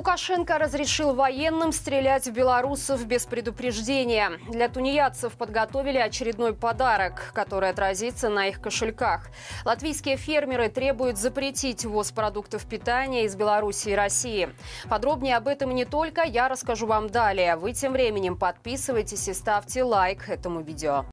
[0.00, 4.32] Лукашенко разрешил военным стрелять в белорусов без предупреждения.
[4.48, 9.26] Для тунеядцев подготовили очередной подарок, который отразится на их кошельках.
[9.66, 14.48] Латвийские фермеры требуют запретить ввоз продуктов питания из Беларуси и России.
[14.88, 17.56] Подробнее об этом не только я расскажу вам далее.
[17.56, 21.04] Вы тем временем подписывайтесь и ставьте лайк этому видео.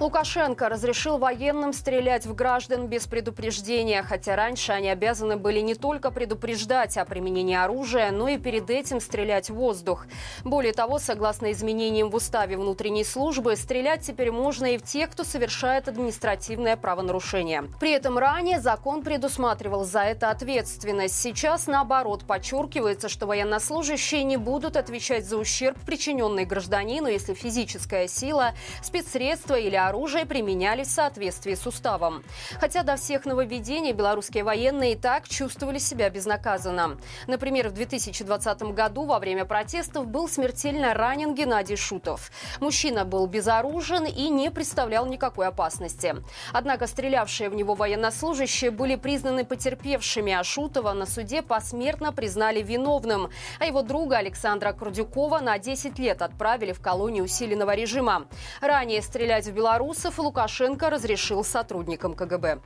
[0.00, 6.12] Лукашенко разрешил военным стрелять в граждан без предупреждения, хотя раньше они обязаны были не только
[6.12, 10.06] предупреждать о применении оружия, но и перед этим стрелять в воздух.
[10.44, 15.24] Более того, согласно изменениям в уставе внутренней службы, стрелять теперь можно и в тех, кто
[15.24, 17.64] совершает административное правонарушение.
[17.80, 21.20] При этом ранее закон предусматривал за это ответственность.
[21.20, 28.52] Сейчас, наоборот, подчеркивается, что военнослужащие не будут отвечать за ущерб, причиненный гражданину, если физическая сила,
[28.80, 29.87] спецсредства или оружие
[30.26, 32.22] применялись в соответствии с уставом.
[32.60, 36.98] Хотя до всех нововведений белорусские военные и так чувствовали себя безнаказанно.
[37.26, 42.30] Например, в 2020 году во время протестов был смертельно ранен Геннадий Шутов.
[42.60, 46.16] Мужчина был безоружен и не представлял никакой опасности.
[46.52, 53.30] Однако стрелявшие в него военнослужащие были признаны потерпевшими, а Шутова на суде посмертно признали виновным,
[53.58, 58.26] а его друга Александра Курдюкова на 10 лет отправили в колонию усиленного режима.
[58.60, 62.58] Ранее стрелять в Беларусь белорусов Лукашенко разрешил сотрудникам КГБ.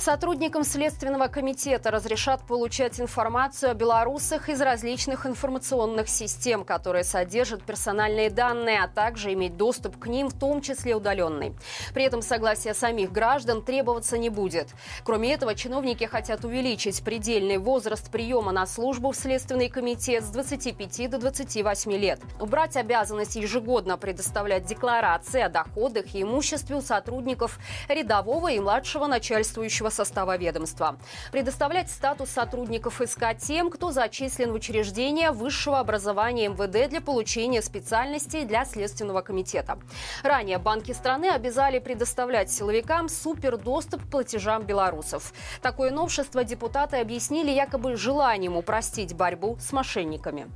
[0.00, 8.30] Сотрудникам Следственного комитета разрешат получать информацию о белорусах из различных информационных систем, которые содержат персональные
[8.30, 11.54] данные, а также иметь доступ к ним, в том числе удаленный.
[11.92, 14.68] При этом согласие самих граждан требоваться не будет.
[15.04, 21.10] Кроме этого, чиновники хотят увеличить предельный возраст приема на службу в Следственный комитет с 25
[21.10, 22.20] до 28 лет.
[22.40, 29.89] Убрать обязанность ежегодно предоставлять декларации о доходах и имуществе у сотрудников рядового и младшего начальствующего
[29.90, 30.96] состава ведомства.
[31.32, 38.44] Предоставлять статус сотрудников СК тем, кто зачислен в учреждение высшего образования МВД для получения специальностей
[38.44, 39.78] для Следственного комитета.
[40.22, 45.32] Ранее банки страны обязали предоставлять силовикам супердоступ к платежам белорусов.
[45.62, 50.50] Такое новшество депутаты объяснили якобы желанием упростить борьбу с мошенниками.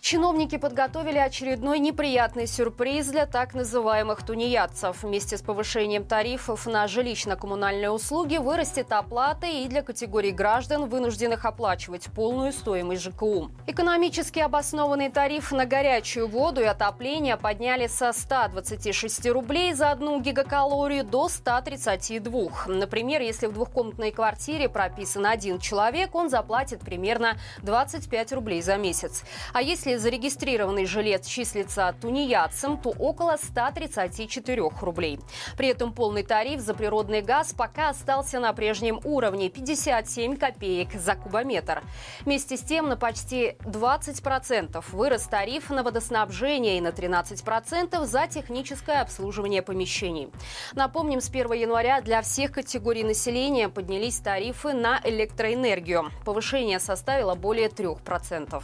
[0.00, 5.02] Чиновники подготовили очередной неприятный сюрприз для так называемых тунеядцев.
[5.02, 12.06] Вместе с повышением тарифов на жилищно-коммунальные услуги вырастет оплата и для категорий граждан, вынужденных оплачивать
[12.14, 13.50] полную стоимость ЖКУ.
[13.66, 21.04] Экономически обоснованный тариф на горячую воду и отопление подняли со 126 рублей за одну гигакалорию
[21.04, 22.68] до 132.
[22.68, 29.24] Например, если в двухкомнатной квартире прописан один человек, он заплатит примерно 25 рублей за месяц.
[29.52, 35.20] А если зарегистрированный жилец числится тунеядцем, то около 134 рублей.
[35.56, 41.14] При этом полный тариф за природный газ пока остался на прежнем уровне– 57 копеек за
[41.14, 41.82] кубометр.
[42.20, 49.00] Вместе с тем на почти 20% вырос тариф на водоснабжение и на 13% за техническое
[49.00, 50.30] обслуживание помещений.
[50.72, 56.10] Напомним, с 1 января для всех категорий населения поднялись тарифы на электроэнергию.
[56.24, 58.62] Повышение составило более 3%.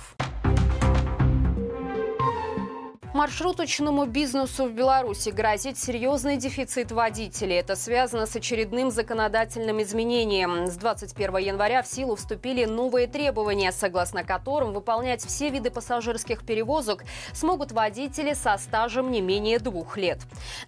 [3.17, 7.57] Маршруточному бизнесу в Беларуси грозит серьезный дефицит водителей.
[7.57, 10.67] Это связано с очередным законодательным изменением.
[10.67, 17.05] С 21 января в силу вступили новые требования, согласно которым выполнять все виды пассажирских перевозок
[17.33, 20.19] смогут водители со стажем не менее двух лет.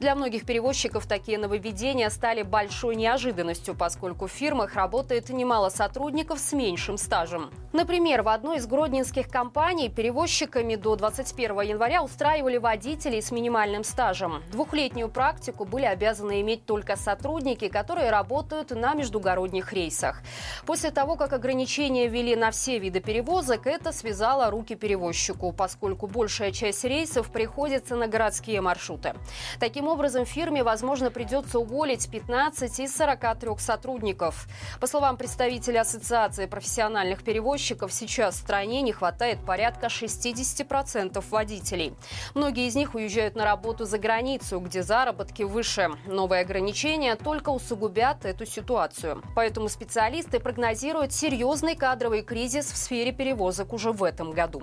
[0.01, 6.55] Для многих перевозчиков такие нововведения стали большой неожиданностью, поскольку в фирмах работает немало сотрудников с
[6.55, 7.51] меньшим стажем.
[7.75, 13.83] Например, в одной из гродненских компаний перевозчиками до 21 января устраивали устраивали водителей с минимальным
[13.83, 14.45] стажем.
[14.53, 20.23] Двухлетнюю практику были обязаны иметь только сотрудники, которые работают на междугородних рейсах.
[20.65, 26.53] После того, как ограничения ввели на все виды перевозок, это связало руки перевозчику, поскольку большая
[26.53, 29.15] часть рейсов приходится на городские маршруты.
[29.59, 34.47] Таким образом, фирме, возможно, придется уволить 15 из 43 сотрудников.
[34.81, 41.95] По словам представителя Ассоциации профессиональных перевозчиков, сейчас в стране не хватает порядка 60% водителей.
[42.35, 45.91] Многие из них уезжают на работу за границу, где заработки выше.
[46.07, 49.23] Новые ограничения только усугубят эту ситуацию.
[49.35, 54.63] Поэтому специалисты прогнозируют серьезный кадровый кризис в сфере перевозок уже в этом году.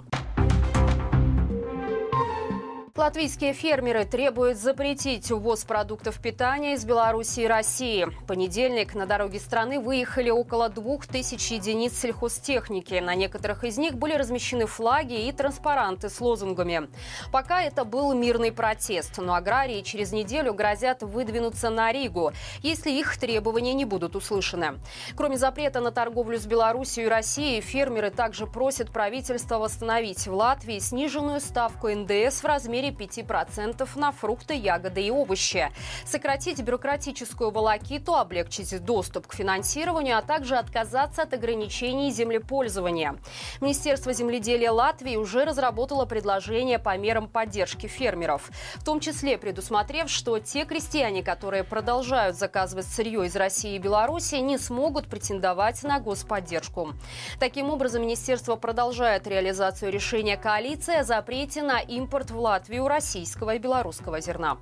[2.98, 8.06] Латвийские фермеры требуют запретить увоз продуктов питания из Беларуси и России.
[8.06, 12.94] В понедельник на дороге страны выехали около двух тысяч единиц сельхозтехники.
[13.02, 16.88] На некоторых из них были размещены флаги и транспаранты с лозунгами.
[17.34, 22.32] Пока это был мирный протест, но аграрии через неделю грозят выдвинуться на Ригу,
[22.62, 24.80] если их требования не будут услышаны.
[25.18, 30.80] Кроме запрета на торговлю с Беларусью и Россией, фермеры также просят правительство восстановить в Латвии
[30.80, 35.72] сниженную ставку НДС в размере размере 5% на фрукты, ягоды и овощи.
[36.06, 43.16] Сократить бюрократическую волокиту, облегчить доступ к финансированию, а также отказаться от ограничений землепользования.
[43.62, 50.40] Министерство земледелия Латвии уже разработало предложение по мерам поддержки фермеров, в том числе предусмотрев, что
[50.40, 56.94] те крестьяне, которые продолжают заказывать сырье из России и Беларуси, не смогут претендовать на господдержку.
[57.40, 63.56] Таким образом, министерство продолжает реализацию решения коалиции о запрете на импорт в Латвию у российского
[63.56, 64.58] и белорусского зерна.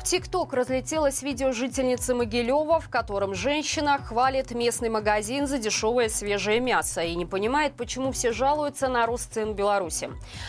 [0.00, 6.58] В ТикТок разлетелось видео жительницы Могилева, в котором женщина хвалит местный магазин за дешевое свежее
[6.58, 10.08] мясо и не понимает, почему все жалуются на рост цен в Беларуси.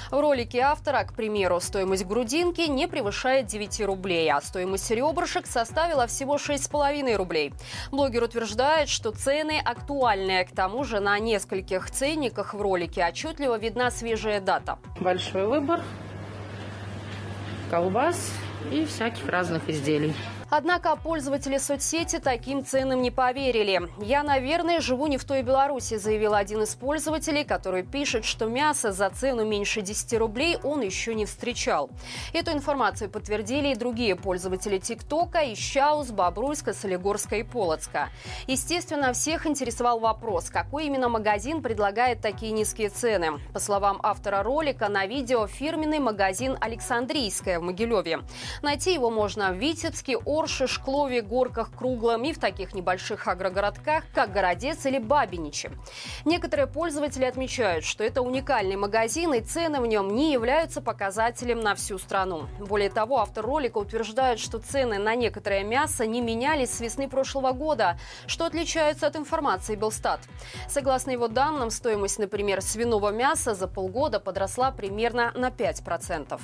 [0.09, 6.07] В ролике автора, к примеру, стоимость грудинки не превышает 9 рублей, а стоимость ребрышек составила
[6.07, 7.53] всего 6,5 рублей.
[7.91, 10.45] Блогер утверждает, что цены актуальные.
[10.45, 14.79] К тому же на нескольких ценниках в ролике отчетливо видна свежая дата.
[15.01, 15.81] Большой выбор
[17.69, 18.31] колбас
[18.71, 20.13] и всяких разных изделий.
[20.53, 23.89] Однако пользователи соцсети таким ценам не поверили.
[24.01, 28.91] «Я, наверное, живу не в той Беларуси», заявил один из пользователей, который пишет, что мясо
[28.91, 31.89] за цену меньше 10 рублей он еще не встречал.
[32.33, 38.09] Эту информацию подтвердили и другие пользователи ТикТока из Щаус, Бобруйска, Солигорска и Полоцка.
[38.45, 43.39] Естественно, всех интересовал вопрос, какой именно магазин предлагает такие низкие цены.
[43.53, 48.19] По словам автора ролика, на видео фирменный магазин «Александрийская» в Могилеве.
[48.61, 54.33] Найти его можно в Витебске, Орше, Шклове, Горках, Круглом и в таких небольших агрогородках, как
[54.33, 55.69] Городец или Бабиничи.
[56.25, 61.75] Некоторые пользователи отмечают, что это уникальный магазин и цены в нем не являются показателем на
[61.75, 62.47] всю страну.
[62.57, 67.51] Более того, автор ролика утверждает, что цены на некоторое мясо не менялись с весны прошлого
[67.51, 70.21] года, что отличается от информации Белстат.
[70.67, 76.41] Согласно его данным, стоимость, например, свиного мяса за полгода подросла примерно на 5%.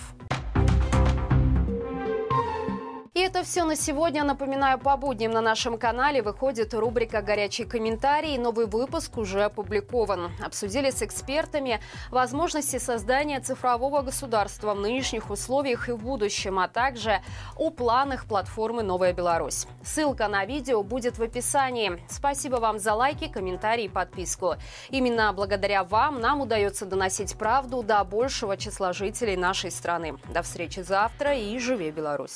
[3.28, 4.24] Это все на сегодня.
[4.24, 8.38] Напоминаю, по будням на нашем канале выходит рубрика «Горячий комментарий».
[8.38, 10.32] Новый выпуск уже опубликован.
[10.42, 17.20] Обсудили с экспертами возможности создания цифрового государства в нынешних условиях и в будущем, а также
[17.58, 19.68] о планах платформы «Новая Беларусь».
[19.84, 22.02] Ссылка на видео будет в описании.
[22.10, 24.56] Спасибо вам за лайки, комментарии и подписку.
[24.90, 30.16] Именно благодаря вам нам удается доносить правду до большего числа жителей нашей страны.
[30.30, 32.36] До встречи завтра и живи Беларусь!